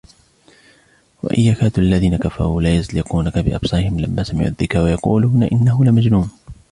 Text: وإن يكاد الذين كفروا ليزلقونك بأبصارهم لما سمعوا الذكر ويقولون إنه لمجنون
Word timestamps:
وإن 1.23 1.41
يكاد 1.43 1.79
الذين 1.79 2.17
كفروا 2.17 2.61
ليزلقونك 2.61 3.37
بأبصارهم 3.37 3.99
لما 3.99 4.23
سمعوا 4.23 4.47
الذكر 4.47 4.79
ويقولون 4.79 5.43
إنه 5.43 5.85
لمجنون 5.85 6.29